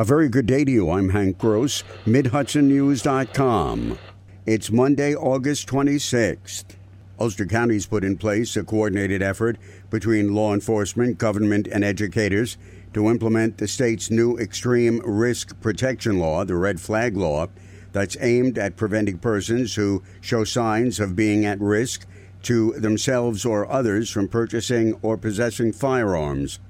[0.00, 0.92] A very good day to you.
[0.92, 3.98] I'm Hank Gross, MidHudsonNews.com.
[4.46, 6.76] It's Monday, August 26th.
[7.18, 9.58] Ulster County's put in place a coordinated effort
[9.90, 12.56] between law enforcement, government, and educators
[12.94, 17.48] to implement the state's new extreme risk protection law, the Red Flag Law,
[17.90, 22.06] that's aimed at preventing persons who show signs of being at risk
[22.44, 26.60] to themselves or others from purchasing or possessing firearms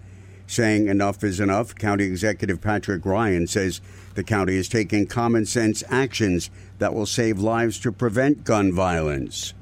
[0.49, 1.75] saying enough is enough.
[1.77, 3.80] County Executive Patrick Ryan says
[4.15, 9.55] the county is taking common sense actions that will save lives to prevent gun violence.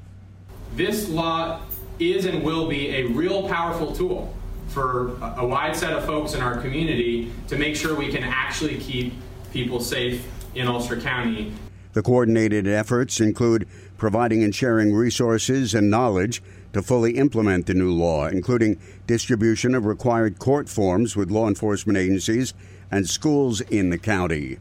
[0.75, 1.61] This law
[1.99, 4.33] is and will be a real powerful tool
[4.69, 8.77] for a wide set of folks in our community to make sure we can actually
[8.77, 9.13] keep
[9.51, 11.53] people safe in Ulster County.
[11.97, 16.43] The coordinated efforts include providing and sharing resources and knowledge
[16.73, 21.97] to fully implement the new law, including distribution of required court forms with law enforcement
[21.97, 22.53] agencies
[22.91, 24.59] and schools in the county.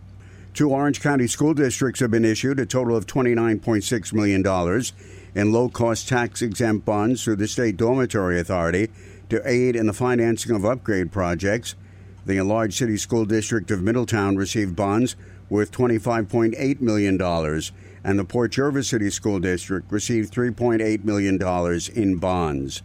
[0.54, 4.82] Two Orange County school districts have been issued a total of $29.6 million
[5.34, 8.88] in low cost tax exempt bonds through the State Dormitory Authority
[9.28, 11.74] to aid in the financing of upgrade projects.
[12.26, 15.14] The enlarged city school district of Middletown received bonds
[15.48, 17.22] worth $25.8 million
[18.02, 21.40] and the Port Jervis City School District received $3.8 million
[21.94, 22.82] in bonds.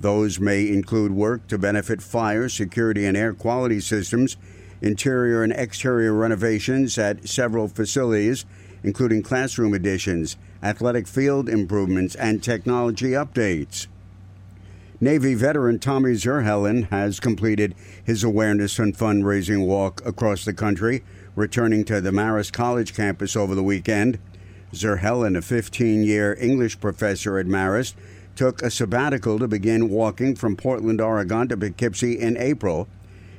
[0.00, 4.36] Those may include work to benefit fire, security, and air quality systems,
[4.80, 8.44] interior and exterior renovations at several facilities,
[8.84, 13.88] including classroom additions, athletic field improvements, and technology updates.
[15.00, 21.04] Navy veteran Tommy Zurhellen has completed his awareness and fundraising walk across the country,
[21.36, 24.18] returning to the Marist College campus over the weekend.
[24.72, 27.94] Zurhellen, a 15 year English professor at Marist,
[28.34, 32.88] took a sabbatical to begin walking from Portland, Oregon to Poughkeepsie in April.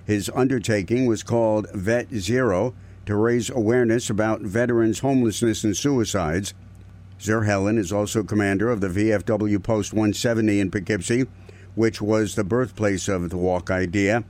[0.05, 2.73] His undertaking was called Vet Zero
[3.05, 6.53] to raise awareness about veterans' homelessness and suicides.
[7.19, 11.25] Zurhellen is also commander of the VFW Post 170 in Poughkeepsie,
[11.79, 14.21] which was the birthplace of the walk idea.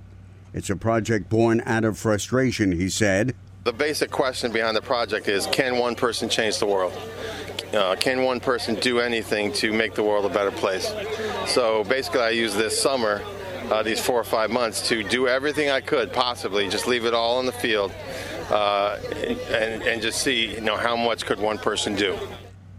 [0.53, 3.35] It's a project born out of frustration, he said.
[3.63, 6.93] The basic question behind the project is can one person change the world?
[7.73, 10.93] Uh, can one person do anything to make the world a better place?
[11.47, 13.23] So basically, I used this summer,
[13.71, 17.15] uh, these four or five months, to do everything I could possibly, just leave it
[17.15, 17.91] all in the field,
[18.51, 18.99] uh,
[19.49, 22.15] and, and just see, you know, how much could one person do.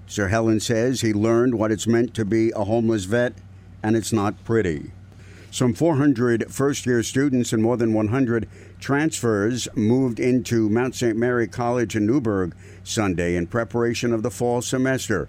[0.09, 3.33] Zurhellen says he learned what it's meant to be a homeless vet,
[3.83, 4.93] and it's not pretty.
[5.51, 8.49] Some 400 first year students and more than 100
[8.79, 11.17] transfers moved into Mount St.
[11.17, 12.55] Mary College in Newburgh
[12.85, 15.29] Sunday in preparation of the fall semester.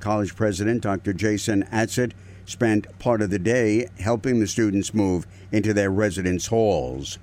[0.00, 1.12] College President Dr.
[1.12, 2.10] Jason Adsit
[2.46, 7.18] spent part of the day helping the students move into their residence halls.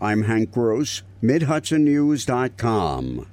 [0.00, 3.26] I'm Hank Gross, MidHudsonNews.com.